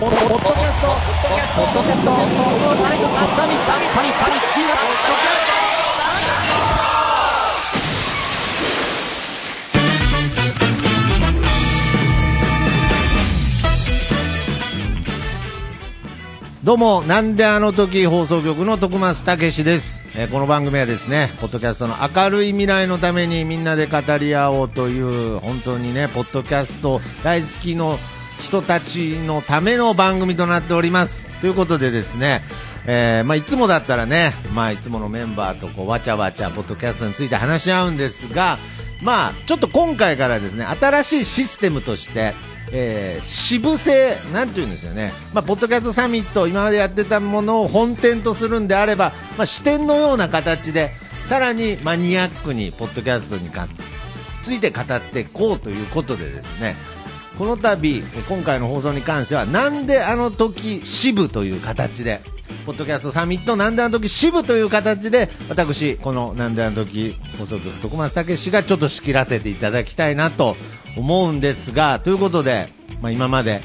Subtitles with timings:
[0.00, 3.04] ポッドキャストポッドキャストポッドキャストポッドキャスト。
[3.36, 5.52] サミサミサミサミ今ポッドキャス
[16.62, 27.98] トどうも、なんであの時放送局の徳松たけしです、えーこの番組はですね、ポッドキャストの明るい未来のためにみんなで語り合おうという、本当にね、ポッドキャスト大好きの
[28.40, 31.30] 人たちのための番組となっております。
[31.40, 32.42] ということでですね、
[32.86, 38.58] えーまあ、いつもだったらね、まあ、いつものメンバーとこうわちゃわちゃポッドキャストについて話し合うんですが、
[39.02, 42.34] まあ、ちょっと今回からですね、新しいシステムとして、
[42.72, 50.90] えー支部制、なんていうんですよね、まあ、ポッドキャストサミット、今までやってたものを本店とするんであれば、まあ、支店のような形で、
[51.26, 53.50] さらにマニアックにポッドキャストに
[54.42, 56.74] ついて語っていこうということでですね、
[57.40, 62.20] この度、今回の放送に関しては、なんであの時支部という形で、
[62.66, 70.54] ポッドキャストサミットなんであの時支部という形で、私、このなんであの時放送局徳松武史がちょっと仕切らせていただきたいなと
[70.98, 72.68] 思うんですが、ということで、
[73.00, 73.62] まあ、今まで、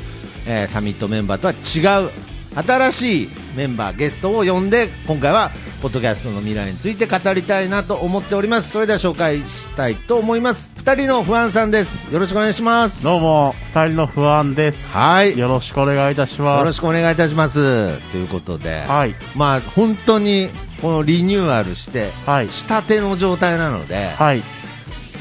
[0.48, 2.10] えーサミットメンバーとは違う、
[2.56, 5.52] 新しいメンバー、ゲストを呼んで、今回は、
[5.86, 8.72] ポッドキャストの未来について語りたいなと思っております。
[8.72, 10.72] それでは紹介したいと思います。
[10.78, 12.12] 二人の不安さんです。
[12.12, 13.04] よろしくお願いします。
[13.04, 14.92] どうも、二人の不安です。
[14.92, 15.34] はい。
[15.34, 16.66] よよろしくお願いいたします。
[16.66, 18.00] ろしくお願いいたします。
[18.12, 19.14] ということで、はい。
[19.36, 20.50] まあ、本当に、
[20.82, 22.50] このリニューアルして、はい。
[22.50, 24.40] したての状態なので、はい。
[24.40, 24.44] ひ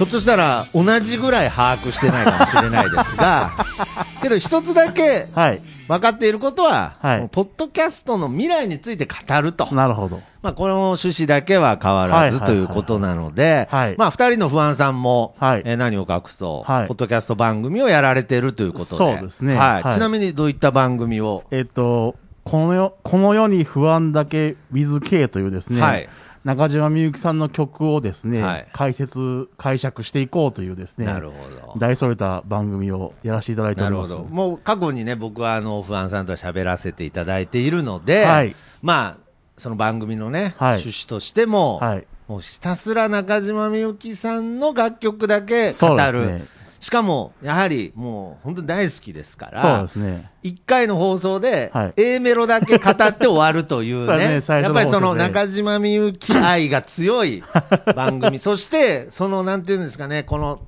[0.01, 3.53] ょっとしたら同じぐらい把握してないかもしれないですが、
[4.23, 5.73] けど一つだけはい。
[5.88, 9.72] 分かっていることは、はいポッドキャストの未来について語ると。
[9.74, 10.20] なるほど。
[10.42, 18.96] まあ、この趣旨だけは変わらずということなので、はいまあ、二人の不安さんも、はいえー何を隠そう、はいポッドキャスト番組をやられているということで。
[18.96, 19.82] そうですねはい。
[19.82, 26.08] はいちなみにどういった番組を、えっと、この世、この世に不安だけ WithK というですね、はい。
[26.45, 31.74] 中島みゆきさんの曲をですね、はい解説、解釈していこうというですね、なるほど。
[31.79, 34.11] 大それた番組をやらせていただいております。
[34.11, 34.35] なるほど。
[34.35, 39.24] もう過去にね、僕はあの、不安さんと喋らせていただいているので、はいまあ、
[39.57, 42.07] その番組のね、はい趣旨としても、はい。
[42.29, 46.27] もうひたすら中島みゆきさんの楽曲だけ語そうでする。
[46.27, 46.45] ね。
[46.84, 50.30] しかも、やはりもう本当に大好きですかそうらで、すね。
[50.42, 51.95] 1回の放送ではい。
[51.96, 57.42] A メロだけ語って終わるというね やっぱりその中島みゆき愛が強い
[57.96, 60.61] 番組、そして、そのなんていうんですかね、この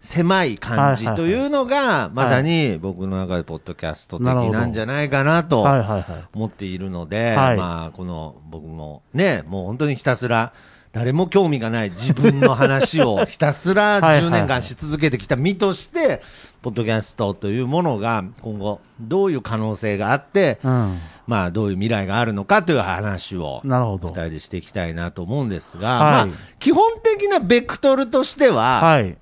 [0.00, 5.64] 狭い感じというのが、まさに僕の中でポッドキャスト的なんじゃないかなと。
[6.34, 7.56] 思っているので、はい。
[7.56, 10.52] まあ、この僕もね、もう本当にひたすら、
[10.92, 16.20] 誰も興味がない自分の話をひたすら はいはい10年間し続けてきた身として、
[16.62, 20.98] ポッドキャストというものが今後どういう可能性があって、うん。
[21.26, 24.14] まあどういう未来があるのかという話をなるほど二。
[24.14, 29.16] 人でしていきたいなと思うんですが、はいまあ基本的なベクトルとしては、はい。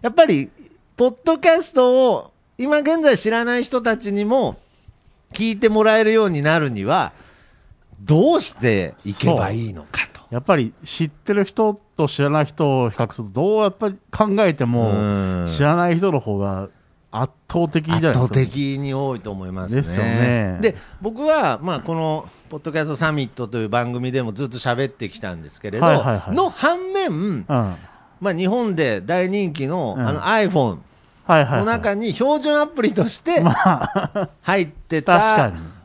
[0.00, 0.50] やっぱり、
[0.96, 4.58] ポッドキャストを今現在知らない人たちにも
[5.32, 7.12] 聞いてもらえるようになるには、
[8.00, 10.20] どうしていけばいいのかと。
[10.30, 14.94] やっぱり知ってる人と知らない人を比較すると、どうやっぱり考えても、う
[15.44, 16.68] ん知らない人の方が
[17.10, 18.24] 圧倒的じゃないですか。
[18.24, 19.80] 圧倒的に多いと思いますね。
[19.80, 27.44] ですよねで、僕は、まあ、この、ポッドキャストサミットという番組でもずっと喋ってきたんですけれど、はいはいはいの反面、うん。
[27.48, 27.76] は
[28.20, 30.78] まあ、日本で大人気の,、うんあの iPhone い
[31.26, 31.60] はい、はい。
[31.60, 35.77] の中に標準アプリとしてまあ、入って確かたに。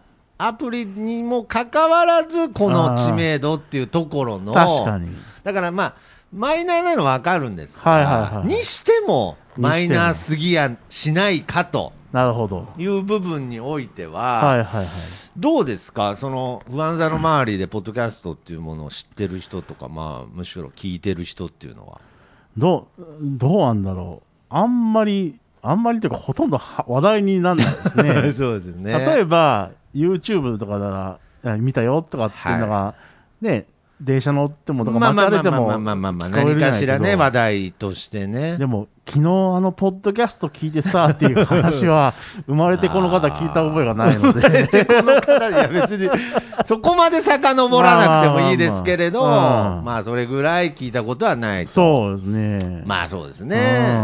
[0.47, 5.09] アプリにもかかわらず、この知名度っていうところの、確かに。
[5.43, 5.95] だからまあ、
[6.33, 12.67] マイナーなのはわかるんですが、はいはいはいにしても、マイナーすぎやしないかとなるほど。
[12.77, 14.87] いう部分においては、はいはいはい。
[15.37, 22.01] どうですか、その不安座の周りで、ポッドキャストっていうものを知ってる人とか、まあ、むしろ聞いてる人っていうのは。
[22.57, 24.27] どう、どうなんだろう。
[24.49, 28.31] あんまり、あんまりというか、ほとんどは話題にならないですね。
[28.35, 32.95] そうですね例えば、YouTube とかなら、見たよとかっていうのが、
[33.41, 33.65] ね、
[34.01, 38.57] 電車乗っても、とかまあまあまあまあまあ何かしらね、話題としてね。
[38.57, 42.13] でも、昨日あの、ポッドキャスト聞いてさ、っていう話は、
[42.47, 44.49] 生まれてこの方聞いた覚えがないので。
[44.67, 46.09] で、この方、いや別に、
[46.65, 51.71] そこまで遡らなくてもいいですけれど、まあそれぐらい聞いたことはないと。
[51.71, 52.83] そうですね。
[52.85, 53.57] まあそうですね。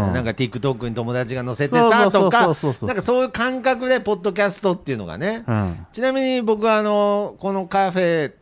[0.08, 5.44] うんなんか TikTok に友達が載せてさとかなんかそういう感覚でポッドキャストっていうのがね。
[5.46, 5.86] うん。
[5.92, 8.32] ちなみに僕はあの、このカフェ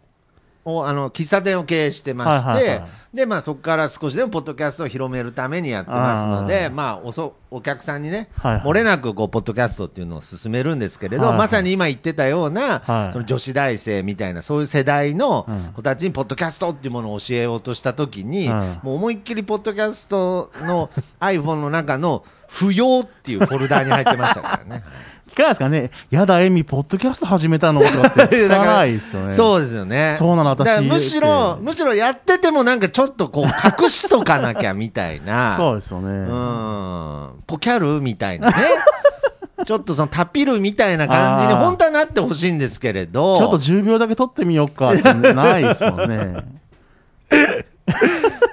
[0.76, 2.88] をあの喫茶店を経営してまして、はいはいはい。
[3.14, 8.62] でまあ、そこから少しでもポッドキャストを広めるためにやってますので、まあ、おそお客さんにね、はいはい。
[8.64, 11.38] 漏れなくこうポッドキャストっていうのを進めるんですけれど、はいはい。
[11.38, 13.12] まさに今言ってたような、はい。
[13.12, 18.80] その女子大生みたいな、そういう世代のうん子たちにポッドキャストっていうものを教えようとしたときに、うん。
[18.82, 24.84] もう思いっきりポッドキャストの iPhone の中の不要っていうフォルダに入ってましたからね。
[25.28, 25.90] 聞かないですかね。
[26.10, 27.80] やだ、エミ、ポッドキャスト始めたの？
[27.80, 29.32] とかって 聞かないですよね。
[29.32, 30.16] そうですよね。
[30.18, 35.54] そうなの私むしろ、むしろやっててもなんかちょっとこう隠しとかなきゃみたいな。
[35.60, 36.08] そうですよね。
[36.08, 37.30] うん。
[37.46, 38.54] ポキャルみたいなね。
[39.66, 43.38] ちょっとそのタピルみたいな感じにあー本当はなってほしいんですけれど。
[43.38, 45.02] ちょっと10秒だけ撮ってみようかって
[45.34, 46.36] ないですよね。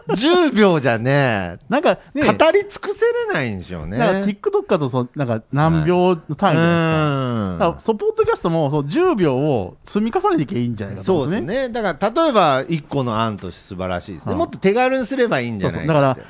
[0.08, 3.98] 10秒じゃね、なんかね、語り尽くせれないんでしょうね。
[3.98, 7.06] なんか TikTok だとそう、なんか何秒単位じゃないですか。
[7.52, 11.48] うんだからそう、ポッドキャストもそう10秒を積み重ねていけばいいんじゃないかとそうですね。
[11.48, 11.74] ですね。
[11.74, 14.34] だから、例えば、一個の案として素晴らしいですね。
[14.34, 16.20] うんもっと手軽にすればいいんじゃないそうそうだか。
[16.20, 16.26] ら、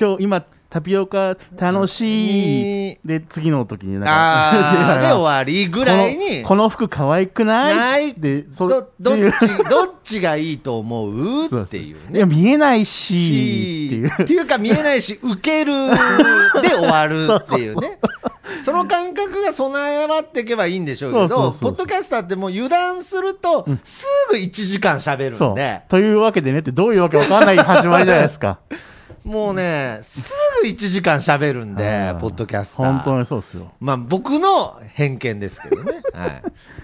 [0.00, 2.98] 今日、今、タピオカ楽しい。
[3.04, 7.76] で、次の時になんか、あー、 で終わりぐらいに、この服可愛くない？
[7.76, 8.14] ない。
[8.14, 11.44] で、そどどっち、どっちがいいと思う？
[11.46, 12.32] っていういや、ね。
[12.34, 14.22] 見えないし、っていう。
[14.22, 15.72] っていうか見えないし、 受ける
[16.62, 17.98] で終わるっていうね。
[18.64, 25.52] その感覚が備えわっていけばいいんでしょうけど、ポッドキャスターってもう油断すると、すぐ1時間喋るそう。
[25.52, 25.82] んで、。
[25.88, 28.58] というわけでねって、どういうわけわかんない始まりじゃないですか。
[29.30, 30.28] もうね、す
[30.62, 32.86] ぐ1時間喋るんでう、んポッドキャスター。
[32.86, 33.70] 本当にそうですよ。
[33.78, 36.00] まあ僕の偏見ですけどね。
[36.12, 36.42] はい。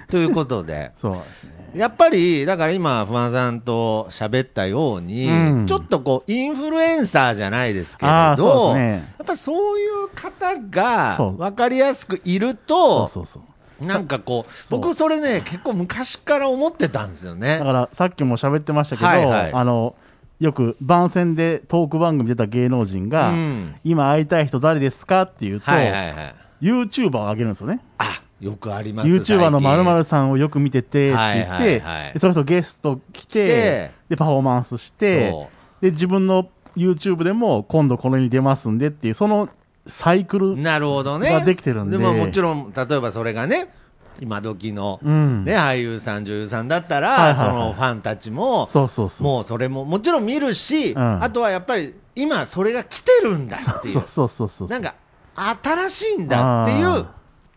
[0.08, 1.50] ということで、そうですね。
[1.75, 5.32] やっぱり、だから今、不安さんと喋ったように、う
[5.62, 9.12] んちょっとこう、インフルエンサーじゃないですけれど、ね。
[9.19, 13.84] やっぱりそういう方が分かりやすくいるそうと、そうそう。
[13.84, 17.64] なんかこう僕それね、結構昔から思ってたんですよねだ。
[17.64, 19.94] から、さっきも喋ってましたけど、はいはいあの、
[20.38, 23.74] よく番宣でトーク番組出た芸能人が、うん。
[23.84, 26.34] 今会いたい人誰ですかって言うと、はいはいはい。
[26.60, 27.80] YouTuber を上げるんですよね。
[27.98, 29.08] あ、よくあります。
[29.08, 29.70] YouTuber の最近。
[29.70, 32.12] 〇〇さんをよく見ててって言って、はいはいはい。
[32.12, 33.90] でその人ゲスト来てて。
[34.10, 35.48] で、パフォーマンスしてそ、
[35.80, 39.48] で、自分の YouTube でも今度この世に出ますんでっていう、その
[39.86, 41.30] サイクル、なるほどね。
[41.30, 41.96] ができてるんで。
[41.96, 43.72] ももちろん、例えばそれがね、
[44.20, 49.26] 今時の、うんね、俳優さん、女優さんだったら、はいはいはいそのファンたちも、そうそうそう。
[49.26, 54.68] もうそれももちろん見るし、うんあとはやっぱり今それが来てるんだっていうそうそうそうそう。
[54.68, 54.94] なんか
[55.34, 57.06] 新しいんだっていう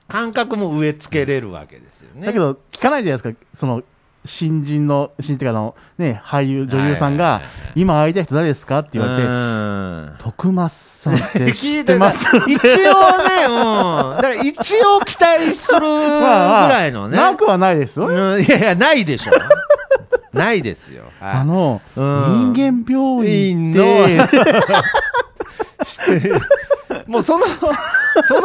[0.08, 2.26] 感覚も植え付けれるわけですよね。
[2.26, 3.84] だけど、聞かないじゃないですか、その、
[4.26, 7.42] 新人の、新人っていうかあの、ね、俳優、女優さんが
[7.76, 12.60] 今会いたい人誰ですかって言われて、うん徳松さんって知ってます一応 ね、
[13.48, 14.16] うん。
[14.18, 17.16] だから一応期待するぐまあらいのね。
[17.18, 18.08] なくはないですよ。
[18.08, 19.32] うんいやいや、ないでしょ。
[20.38, 21.04] ないですよ。
[21.20, 24.20] はいあの、うん人間病院いいで、
[27.08, 27.46] もうその、
[28.24, 28.42] その、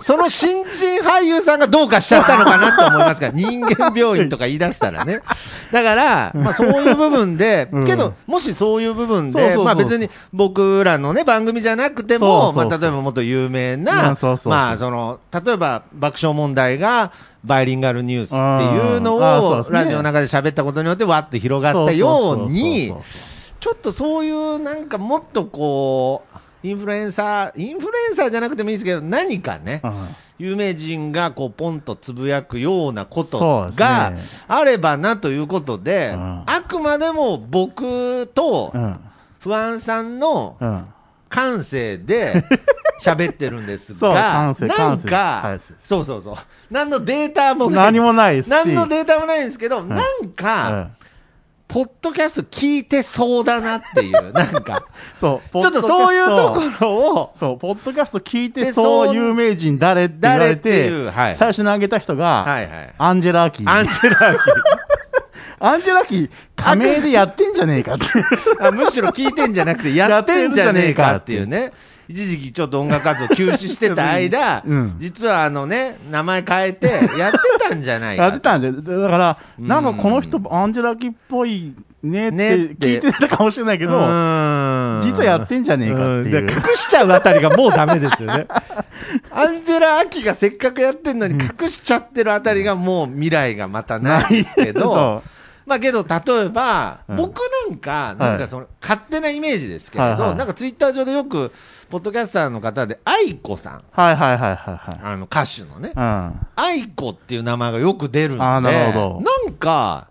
[0.00, 5.20] その新人俳優さんがどうかしちゃったのかなって思いますから、 人間病院とか言い出したらね。
[5.72, 7.84] だから、まあそういう部分で、 うん。
[7.84, 17.12] けど、もしそういう部分で、まあ別に僕らのね、番組じゃなくても、まあ例えばもっと有名うな、まあその、例えば爆笑問題が、
[17.44, 22.92] バイリンガルニュースっていうのを、ラジオの中で喋ったことによって、わっと広がったように
[23.60, 30.08] ちょっとそういうなんかもっとこう、インフルエンサー、インフルエンサーじゃなくてもいいですけど、何かね、うん
[30.40, 34.12] 有名人がこうポンとつぶやくようなこそとが
[34.46, 36.42] あればなということで、うん。
[36.46, 39.00] あくまでも僕とうん。
[39.40, 40.84] 不安さんのうん。
[41.28, 42.44] 感性で
[43.02, 46.34] 喋ってるんですがなんかはい、そうそうそう、
[46.70, 47.84] 何のデータもない。
[47.92, 48.50] 何もないですし。
[48.50, 50.96] 何のデータもないんですけど、なんうか、ん
[51.68, 54.86] ポッドキャスト聞いてそうだなっていう、なんか。
[55.16, 56.88] そう、ちょっとそういうところ。
[56.88, 62.94] ろを、そう、ポッドキャスト聞いてでそう、有名人誰って言われてていうはい、最初に挙げた人が、はいはい。
[62.96, 64.40] アンジェラ・アキアンジェラ・ア キ
[65.60, 68.06] アンジェラ・アキ、仮名でやってんじゃねえかって。
[68.60, 71.72] あむしろ聞いてんじゃなくて、やってんじゃねえかっていうね。
[72.08, 74.96] 一時期ちょっと音楽活動休止してた間、 うん。
[74.98, 76.86] 実はあのね、名前変えて、
[77.18, 77.38] やって
[77.68, 78.22] たんじゃないか。
[78.24, 79.68] やってたんで、だから、うん。
[79.68, 82.36] なんかこの人、アンジェラ・アキっぽいねって
[82.78, 85.00] 聞いてたかもしれないけど、うん。
[85.02, 88.46] 実はやってんじゃねえかって隠しちゃうあたりがもうダメですよね。
[89.30, 95.22] アンジェラ・アキがせっかくやってんのに隠しちゃってるあたりがもう未来がまたないですけど、そ
[95.68, 97.16] まあけど、例えば、うん。
[97.16, 101.52] 僕なんか、なんかその、勝手なイメージですけれど、なんかツイッター上でよく、
[101.90, 105.00] ポッドキャスターの方で、愛子さん、うはいはいはいはい。
[105.02, 106.46] あの歌手のね、はい。
[106.82, 109.22] 愛子っていう名前がよく出るんで、なるほど。
[109.46, 110.08] なんか、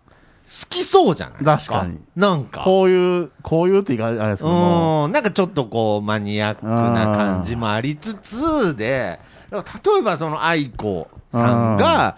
[0.70, 1.76] きそうじゃないですか？
[1.76, 2.00] 確かに。
[2.16, 2.62] なんか。
[2.62, 9.20] こういう、こういうって言い方あれですけども、うん、なんかちょっとこう、マニアックな感じもありつつで、
[9.52, 9.58] 例
[10.00, 12.18] えばその愛子さんが、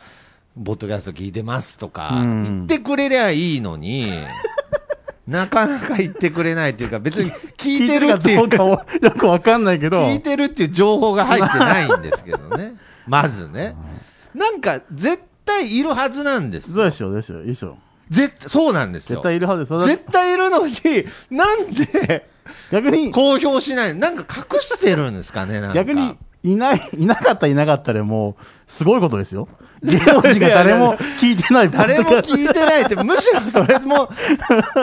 [0.56, 4.12] ボットキャスト聞いてますとかうん言ってくれりゃいいのに、
[5.28, 12.74] なかなか言ってくれないというか、別に聞いてるっていう聞いてるかよくわかんないけど、聞いてるっていう情報が入ってないんですけどね。
[13.08, 13.76] まずね。
[14.34, 16.76] なんか、絶対いるはずなんですよ。
[16.76, 17.78] そうですよ、ですよ、いいですよ。
[18.10, 19.18] 絶そうなんですよ。
[19.18, 19.86] 絶対いるはずです。
[19.86, 20.74] 絶対いるのに、
[21.30, 22.28] なんで
[22.72, 25.76] 逆に、公表しないなんか隠してるんですかね、なんか。
[25.76, 29.48] 逆に、いない、いなかったいなかったでもう、すごいことですよ。
[29.82, 34.10] 芸能人が誰も聞いてない誰も聞いてないって、むしろそれも、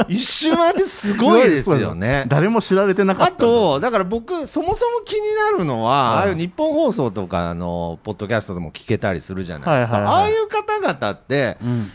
[0.09, 2.25] 一周回ってすごいですよね。
[2.29, 3.33] 誰も知られてなかった。
[3.33, 9.97] あと、だから僕、そもそも気になるのは、はいああいう日本放送とかのポッドキャストでも聞けたりするじゃないですか。
[9.97, 11.91] はいはいはいああいう方々って、うん。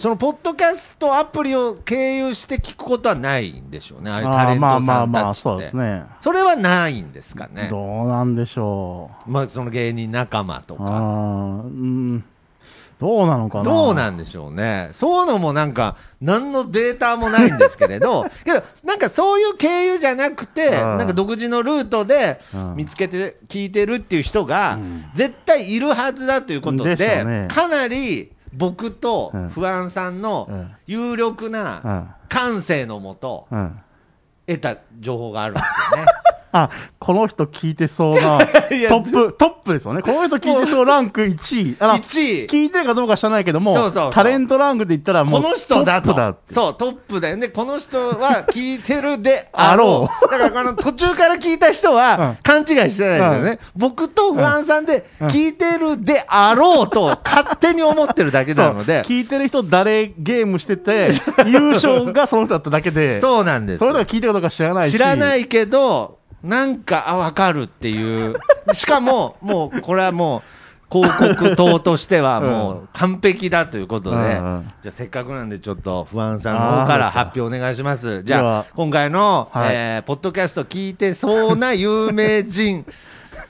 [0.00, 5.40] そのポッドキャストアプリを経由して聞くことはないんでしょうね、ああいうタレントさまあまあ、んたちって。
[5.42, 6.04] そうですね。
[6.22, 7.68] それはないんですかね。
[7.70, 10.78] どうなんでしょまあ、その芸人仲間とう。
[10.80, 10.90] あか。
[10.90, 12.24] ーうん。
[12.98, 14.88] どうなのかなどうなんでしょうね。
[14.94, 32.14] そういうのもなんか、何のデータもないんですけれど、 けど、なんかそういう経由じゃなくて、うんなんか独自のルートでうん見つけて聞いてるっていう人がうん、絶対いるはずだということで、かなり僕とうん不安さんうのん有力うな、ん。
[32.28, 33.80] 感性のもと、うん。
[34.46, 36.06] 得た情報があるんですよね。
[36.52, 38.38] あ、この人聞いてそうな、
[38.88, 40.02] トップ、トップですよね。
[40.02, 41.76] この人聞いてそうランク1位。
[41.78, 42.46] あら、1位。
[42.46, 46.10] 聞いてるかどうか知らないけども、そうそうタレントランクで言ったらもう、この人だと。
[46.46, 47.48] そう、トップだよね。
[47.48, 50.10] この人は聞いてるであろう。
[50.30, 53.58] だから、この途中から聞いた人うんは勘違いしてないですよね。
[53.76, 59.02] 僕と不安さんでうん聞いてるであろうと 勝手に思ってるだけなので。
[59.02, 61.10] 聞いてる人誰ゲームしてて、
[61.46, 63.86] 優勝がその人だっただけで、そうなんですそ。
[63.86, 64.92] の人が聞いてるかどうか知らないし。
[64.92, 68.34] 知らないけど、なんか、あ、わかるっていう。
[68.72, 70.42] しかも、もう、これはもう、
[70.90, 74.26] 広告塔としてはもう完璧だということで、うんう
[74.62, 78.24] んじゃあせっかくなんでちょっと不安さんの方から発表お願いします。
[78.24, 82.84] じゃあ、今回の、はいえーポッドキャスト聞いてそうな有名人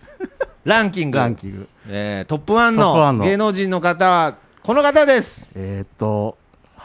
[0.64, 1.68] ランキング、ランキング。
[1.88, 5.48] えートップ1トップワンのの芸能人の方は、この方です。
[5.54, 6.36] えーっと、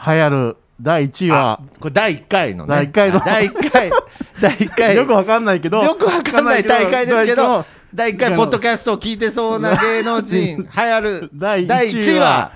[0.06, 2.74] 流行る第1位は、これ第1回のね。
[2.74, 3.90] 第一回の第1回、
[4.40, 4.96] 第1回。
[4.96, 7.64] よくわかんないけど、よくわかんない大会ですけど、
[7.94, 12.52] 第1回、ポッドキャストを聞いてそうな芸能人、 流行る第第1位は一位は、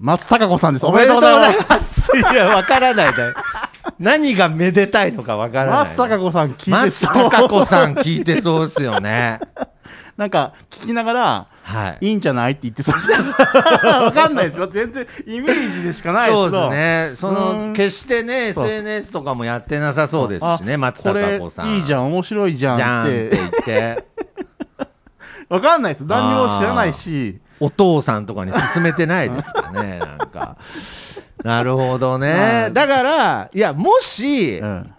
[0.00, 0.86] 松たか子さんです。
[0.86, 1.66] おめでとうございす。
[1.68, 2.10] ます。
[2.16, 3.34] いや、わからないだよ。
[4.00, 5.84] 何がめでたいのかわからない。
[5.84, 7.30] 松たか子さん聞いて松そう。
[7.30, 9.40] たか子さん聞いてそうですよね。
[10.16, 12.06] なんか、聞きながら、はい。
[12.06, 13.88] いいんじゃないって言ってそうじゃないですか。
[14.02, 14.66] わかんないですよ。
[14.66, 16.50] 全然、イメージでしかないですそう。
[16.50, 17.10] ですね。
[17.14, 21.68] その、うん決してね、SNS とかもやってなさそうですしね、あ松たか子さん。
[21.68, 23.36] いいじゃん、面白いじゃんじゃんってって。
[23.36, 24.04] 言って、
[25.48, 26.04] わかんないです。
[26.04, 27.40] 何にも知らないし。
[27.60, 30.56] お父さんとかに勧めてないですかね、 なんか。
[31.44, 32.68] なるほどはね。
[32.70, 34.92] いだから、いや、もし、うん。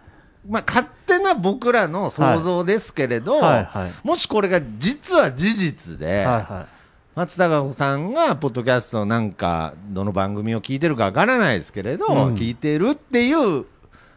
[0.50, 0.86] まあ、勝
[1.18, 3.66] 手な僕らの想像ですけれど、はい。
[3.66, 6.68] はいもしこれが実は事実で、はいは
[7.16, 12.34] 松たか子さんが、ポッドキャストなんか、どの番組を聞いてるかわからないですけれど、うん。
[12.34, 13.66] 聞いてるっていう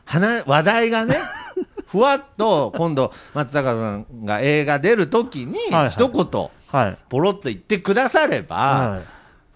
[0.07, 1.17] 話話題がね、
[1.87, 5.91] ふわっと、今度、松たか子さんが映画出るときに、はいはい。
[5.91, 6.49] 一言、い。
[6.69, 6.99] はい。
[7.11, 9.01] ポロッと言ってくだされば、は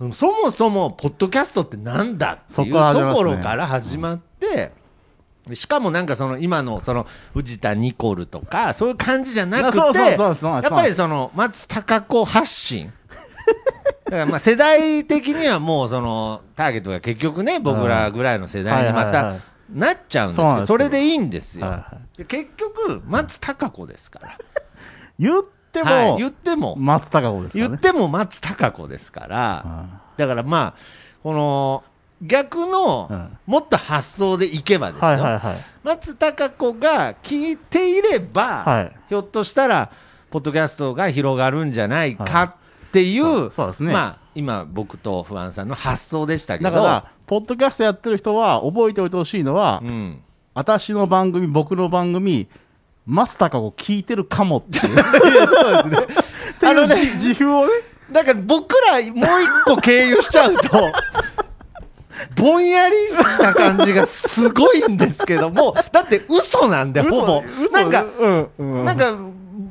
[0.09, 0.13] い。
[0.13, 4.73] そもそも、ポッドキャストってなんだってそいうところから始まって、
[5.57, 12.93] しかもなんかその今のその藤田ニコルとか、そういう感じじゃなくて、やっぱりその松たか子発信。
[14.05, 19.37] だからまあ世代的にはもうそのターゲットが結局ね、僕らぐらいの世代にまた
[19.73, 21.85] なっちゃうんですけど、それでいいんですよ。
[22.29, 24.39] 結局、松たか子ですから。
[25.19, 25.43] 言っ
[25.73, 27.71] てはいも、言っても、松たか子ですからね。
[27.71, 31.85] 言っても松たか子ですから、だからまあ、この
[32.23, 33.39] 逆の、うん。
[33.47, 35.65] もっと発想でいけばですよ、はいはいはい。
[35.83, 38.93] 松たか子が聞いていれば、はい。
[39.09, 39.91] ひょっとしたら、
[40.31, 42.57] ポッドキャストが広がるんじゃないか
[42.89, 43.93] っていう、そうそうですね。
[43.93, 50.23] まあ、今、僕と不安さんの発想でしたけど、だから、ポッドキャストやってる人は、覚えておいてほしいのはう、ん、
[50.55, 52.49] 私の番組、僕の番組、
[53.07, 54.97] 松たか子聞いてるかもっていう。
[55.49, 55.99] そうですね。
[56.63, 57.71] あのね自自負をね、
[58.13, 60.93] だから僕らもう一個経由しちゃうと、
[62.37, 67.43] ぼんやりした感じがすごいんですけども、 だって嘘なんで、ほぼ。
[67.63, 69.15] 嘘なんか、うんうんなんか、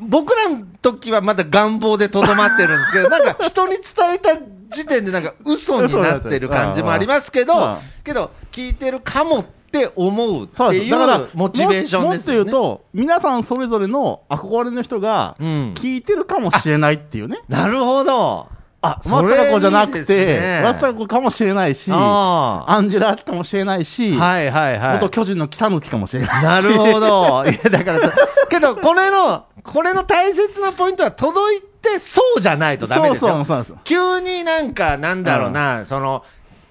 [0.08, 4.38] 僕らの時はまだ願望でとどまってるんですけど、 なんか人に伝えた
[4.70, 12.51] 時点でなんか嘘になってる感じもありますけうんうんど、けど、聞いてるかもって思うっていうモチベーションですよね。
[12.51, 15.74] ももっと言うと、皆さんそれぞれの憧れの人がうん。
[15.75, 17.39] 聞いてるかもしれないっていうね。
[17.48, 18.48] なるほど。
[18.81, 24.17] あ、松たか子じゃなくて、ね松たか子かもしれないし、あアンジェラ・かもしれないし、あ。
[24.17, 24.93] はいはいはい。
[24.95, 26.67] 元巨人の北抜きかもしれないし。
[26.67, 27.43] なるほど。
[27.50, 28.13] いや、だからさ、
[28.50, 33.31] けど、これの、これの大切なポイントは届いてそうじゃないとダメですよ。
[33.31, 33.77] そうそうそう。
[33.83, 36.24] 急になんか、なんだろうな、その、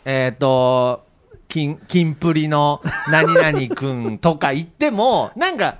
[0.07, 1.05] えっ、と、
[1.49, 5.77] 金、金プリの何々くんとか言っても、なんか、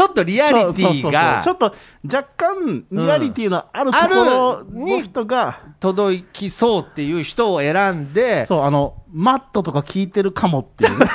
[0.00, 11.06] ちょっとリアリテそうそうそうそうィがちょっと若干リアリティのあるところの人が、届きそうっていう人を選んで、そう、あの、マットとか聞いてるかもっていうね。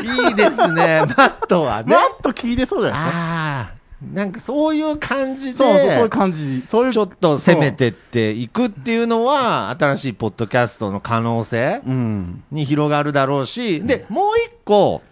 [0.28, 1.98] いいですね、マットはねマ。
[1.98, 3.18] ット聞いてそうじゃないですか。
[3.18, 3.70] ああ、
[4.14, 6.62] なんかそういう感じで、そうそう、そういう感じ。
[6.66, 6.92] そういう。
[6.92, 12.44] ちょっと攻めてっていくっていうのは、新しいポッドキャストの可能性うん。
[12.50, 15.02] に広がるだろうし、で、もう一個、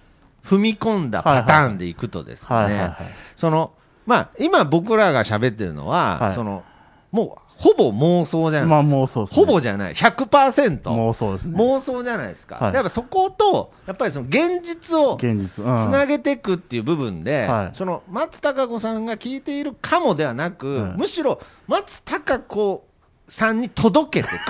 [0.46, 2.96] 踏み込んだパターンでいくとですね。
[3.34, 3.72] その、
[4.06, 6.62] まあ、今僕らが喋ってるのは、はいその、
[7.10, 8.96] もう、ほぼ妄想じゃまあないですか。
[8.98, 9.46] もうそうですね。
[9.46, 10.90] ほぼじゃない、100%。
[10.90, 11.58] もうそうですね。
[11.58, 12.56] 妄想じゃないですか。
[12.56, 15.16] はいやっぱそこと、やっぱりその現実を。
[15.18, 22.86] つなげていくっていう部分で、はいその松たか子さんが聞いているかもではなく、はいむしろ松たか子
[23.26, 24.42] さんに届けていく。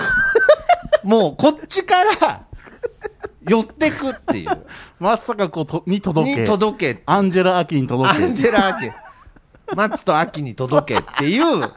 [1.07, 2.46] もうこっちから
[3.47, 4.65] 寄ってくっていう。
[4.99, 6.43] 松坂子とに届にけ。
[6.45, 7.03] 届け。
[7.05, 8.23] アンジェラ・アキに届け。
[8.23, 8.91] アンジェラ・アキ。
[9.75, 11.71] 松とアキに届けっていう、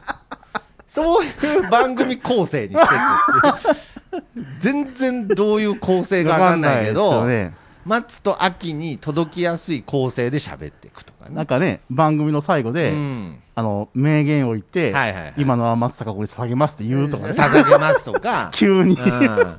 [0.87, 1.29] そうい
[1.65, 4.21] う番組構成にしてて。
[4.59, 7.53] 全然どういう構成かわかんないけど、ね
[7.85, 11.35] 松と秋に届きやすい構成で喋っていくとかね。
[11.35, 17.33] なんかね、番組の最後で、うん、あの、名言を言って、はいはいはい今のは松坂子に捧げますって言うとかね。
[17.33, 18.95] 捧げますとか、 急に。
[18.95, 19.57] うん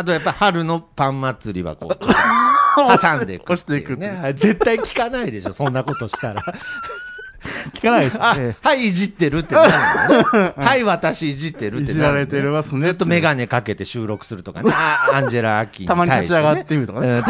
[0.00, 1.98] あとやっぱ春のパン祭りはこう、
[2.98, 4.32] 挟んでいく押していくね。
[4.34, 6.42] 絶対聞かないでしょ、そんなことしたら。
[7.74, 8.24] 聞かないでしょ。
[8.24, 9.72] あえ、はい、いじってるってなる
[10.32, 10.54] のね。
[10.64, 14.72] はい、私いじってるってなる、いじられてますねずっとメガネかけて収録するとかね。
[14.74, 17.08] あアンジェラ・アキにたまに立ち上がってみみるとかね。
[17.08, 17.24] うん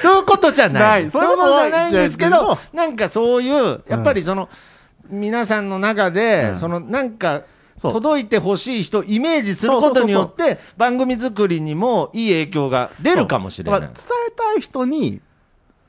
[0.00, 1.02] そういうことじゃない。
[1.02, 4.48] ないそういうことじゃないんですけどなんかそういう、やっぱりその、
[5.10, 7.42] 皆さんの中で、うんそのなんか、
[7.80, 13.80] 届いてほしい人をイメージすることによって、番組作りにもいい影響が出るかもしれない。
[13.80, 15.20] 伝えたい人に、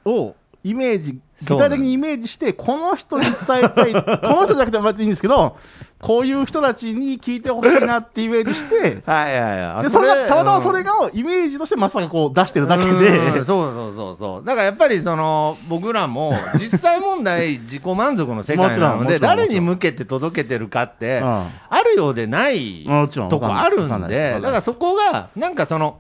[0.06, 4.00] を、イメージ、具体的にイメージして、この人に伝えたい、 こ
[4.36, 5.58] の人じゃなくても別にいいんですけど、
[6.02, 9.84] こういう人たちに聞いてほしいなってイメージして、はいはいはい。
[9.84, 10.64] でそれがたまたまうん。
[10.64, 13.00] それがイメージとしてまさかこう出してるだけうん
[13.34, 14.46] で、そうそうそうそう。
[14.46, 21.28] だからやっぱりその、僕らも、実際問題、自己満足の世界なので、誰に向けて届けてるかって、うん。
[21.70, 22.86] あるようでない
[23.30, 25.98] とこあるんで、だからそこが、なんかその、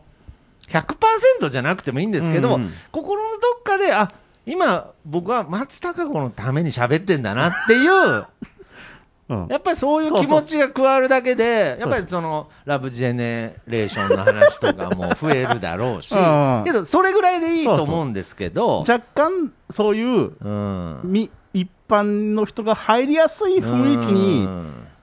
[0.69, 2.73] 100%じゃなくてもいいんですけど、うんうん。
[2.91, 4.11] 心のどっかで、あ、
[4.45, 8.25] 今、僕は松たか子のために喋ってんだなっていう、
[9.29, 9.47] うん。
[9.49, 16.11] やっぱりそういう気持ちが加わるだけで、そうやっぱりそのラブジェネレーションの話とかも増えるだろうし。
[16.13, 20.99] うん、けど、それぐらいでいいと思うんですけど、若干そういううん。
[21.03, 24.47] み一般の人が入りやすい雰囲気に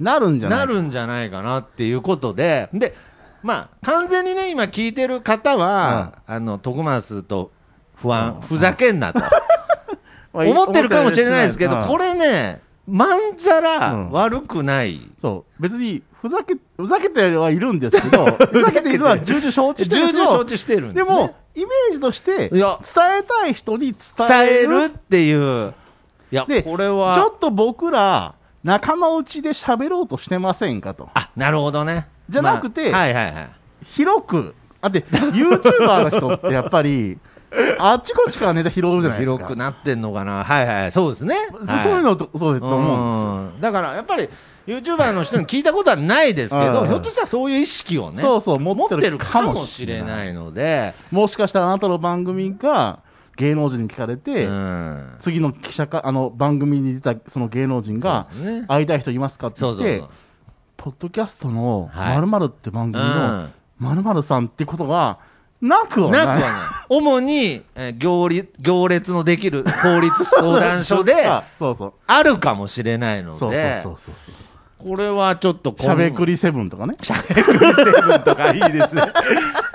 [0.01, 0.59] なるんじゃない？
[0.61, 2.95] なるんじゃないかなっていうことで、で、
[3.43, 7.53] まあ、完全にね、今聞いてる方は、あの、徳松と
[8.01, 9.21] 不安、うんふざけんなと
[10.33, 15.11] まあ思ってるかもしれないですけど、うんこれね、まんざらうん悪くない。
[15.21, 21.09] そう別にふざけふざけてはいるんですけど ふざけているのは重々承知してるん重々承知してるんでね。
[21.09, 24.81] も、イメージとして、伝えたい人に伝伝ええる。
[24.81, 25.75] るっていう。
[26.31, 27.15] いや、でこれは。
[27.15, 28.35] ちょっと僕ら、
[28.65, 31.09] 仲間内で喋ろうとしてませんかと。
[31.15, 32.09] あ、なるほどね。
[32.29, 33.49] じゃなくてまあはいはいはい。
[33.93, 34.55] 広く。
[34.81, 37.19] だって、YouTuber の人ってやっぱり、
[37.79, 39.39] あっちこっちからネタ拾うじゃないですか。
[39.39, 40.45] 広くなってんのかな。
[40.45, 40.93] はいはい。
[40.93, 41.35] そうですね。
[41.67, 44.29] はいそういうのと、そうですと思うんうんだからやっぱり
[44.67, 51.15] YouTuber の人に聞いたことはないですけど、うんひょっとしたらそういう意識をね、そうそう持持ってるるかもししれないいので、です。
[51.15, 52.99] もしかしたらあなたの番組が
[53.37, 60.03] 芸能人に聞かれて、うん次の記者か、あの、番組に出たその芸能人が、ね会いたい人いますかって言って。
[60.77, 65.19] ポッドキャストのはい〇〇って番組うのん〇〇さんってことが
[65.61, 66.27] なくはない。
[66.27, 66.61] なくはない。
[66.89, 71.93] 主に、えー行列行列のできる法律相談所であ そうそう。
[72.07, 74.35] あるかもしれないのそうそうでそう、そうそう。
[74.79, 76.95] これはちょっとしゃべくりセブンとかね。
[77.03, 79.03] しゃべくりセブンとかいいですね。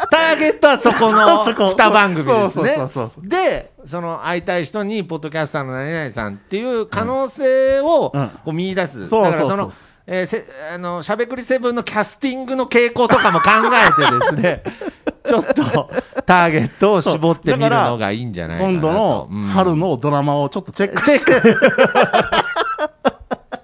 [0.10, 3.28] ターゲットはそこのそこ2番組ですそうそうねそうそう。
[3.28, 9.06] で、その会いたい人に、ポッドキャスターの何々さんっていう可能性をうんこう見出す。
[9.08, 9.74] そうそうそうだからその、
[10.06, 14.64] えーせあの、しゃべくりセブンのキャスティングの傾向とかも考えてですね、
[15.26, 15.90] ちょっと
[16.26, 18.74] ターゲットを絞ってみるのがいいんじゃないかなと。
[18.74, 21.60] 今度のうん春のドラマをちょっとチェックチして、ェック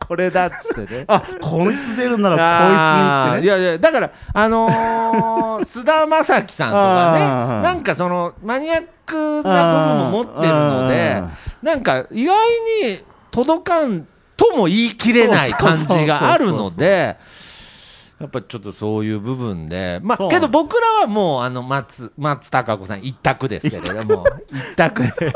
[0.07, 1.03] これだっつってね。
[1.07, 3.55] あ、こいつ出るなあらこいつにってね。
[3.57, 7.19] ーいやいや、だから、あのー、 須田将暉さんとかね、
[7.61, 11.29] なんかその、マニアックな部分も持ってるのであ、
[11.61, 12.37] なんか意外
[12.87, 14.07] に届かん
[14.39, 17.17] とも言い切れない感じがあるので、
[18.21, 25.03] やっぱちょっとそういう部分で、まあ、けど僕らはもう、あの、松、松たか子さん一択ですけれども、 一択。
[25.03, 25.33] で。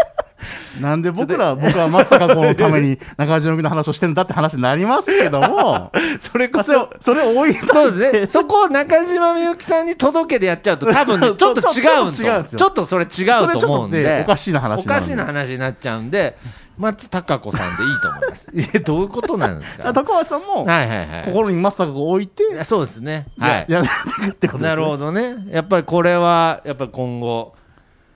[0.82, 8.28] なんで僕ら、僕はまさかこのために中島君の話をしてんだって話になりますけども、 それこそそれを置いとそうですね。
[8.28, 12.60] そこを中島みゆきさんに届けでやっちゃうと、多分ね、ちょっと違うんちょっと違うんですよ。
[12.60, 14.04] ちょっとそれ違そうれと思うんで。
[14.04, 16.38] ね、おかしいな話おかしな話になっちゃうんで、
[16.78, 18.52] 松たか子さんでいいと思います。
[18.56, 19.94] いや、どういうことなんですか？
[19.94, 21.24] 高橋さんも、はいはいはい。
[21.26, 23.28] 心にまさか置いて、いやそうですね。
[23.38, 23.66] はい。
[23.68, 24.70] や やっていくってことですね。
[24.70, 25.36] なるほどね。
[25.52, 27.54] やっぱりこれは、やっぱり今後、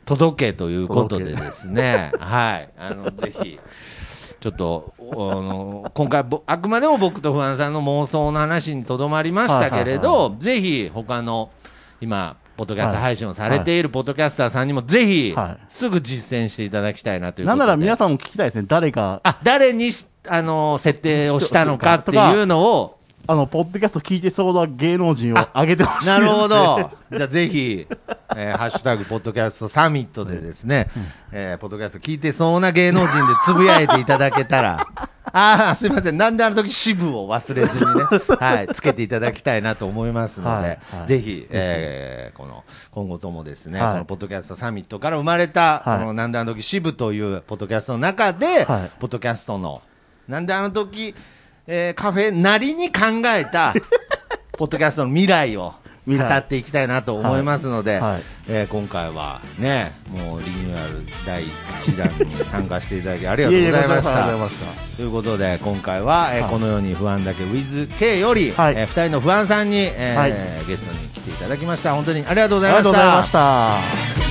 [0.06, 2.12] 届けということでですね。
[2.20, 2.70] はい。
[2.80, 3.60] あの、ぜひ、
[4.40, 11.50] ちょっと、あの、今回ぼ、あくまでも僕と不安さんの妄想の話にとどまりましたけれはいはいど、ぜひ、他の、
[12.00, 17.46] 今、ポッドキャストはい配信をされているポッドキャスターさんにも、ぜひはい、すぐ実践していただきたいなという。
[17.46, 18.66] なんなら皆さんも聞きたいですね。
[18.68, 22.98] 誰か、あ、誰にし、あの、設定をしたのかっていうのを、
[23.30, 26.26] あの、ポッドキャスト聞いてそうな芸能人を挙げてほしいです、ね。
[26.26, 26.92] なるほど。
[27.16, 27.88] じゃあぜひ、
[28.36, 30.88] えーハッシュタグ、ポッドキャストサミットでですね、
[31.32, 34.88] えーポッドキャスト聞いてそうな芸能人でつぶやいていただけたら、
[35.34, 36.18] ああ、すいません。
[36.18, 38.04] なんであの時支部を忘れずにね、
[38.40, 41.08] はい、つけていただきたいなと思いますので、はいはい。
[41.08, 43.92] ぜひ、えーこの、今後ともですね、はい。
[43.94, 46.00] このポッドキャストサミットから生まれた、はい。
[46.00, 48.92] このなんであの時支部というポッドキャストの中で、はい。
[49.00, 49.82] ポッドキャストの、
[50.28, 51.14] なんであの時、
[51.68, 53.74] えーカフェなりに考えた、
[54.58, 55.74] ポッドキャストの未来を
[56.16, 64.36] 語っていきたいなと思いますので、はいはいえー今回はね、もうリニューアル第1弾に参加していただきありがとうございました。
[64.36, 64.56] いまし
[64.96, 70.34] ということで、今回は、えーはいこのように不安だけ WithK より、はいえ2人の不安さんに、えーはい
[70.68, 71.94] ゲストに来ていただきました。
[71.94, 72.38] 本当にあり。
[72.42, 74.27] がとうございました。